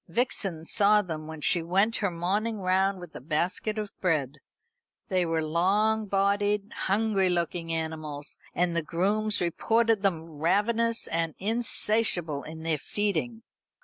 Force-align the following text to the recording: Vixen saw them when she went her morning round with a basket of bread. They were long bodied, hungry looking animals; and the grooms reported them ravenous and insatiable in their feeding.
Vixen 0.07 0.65
saw 0.65 1.03
them 1.03 1.27
when 1.27 1.41
she 1.41 1.61
went 1.61 1.97
her 1.97 2.09
morning 2.09 2.57
round 2.59 2.99
with 2.99 3.15
a 3.15 3.21
basket 3.21 3.77
of 3.77 3.91
bread. 4.01 4.39
They 5.09 5.27
were 5.27 5.43
long 5.43 6.07
bodied, 6.07 6.71
hungry 6.73 7.29
looking 7.29 7.71
animals; 7.71 8.35
and 8.55 8.75
the 8.75 8.81
grooms 8.81 9.39
reported 9.41 10.01
them 10.01 10.23
ravenous 10.27 11.05
and 11.05 11.35
insatiable 11.37 12.41
in 12.41 12.63
their 12.63 12.79
feeding. 12.79 13.43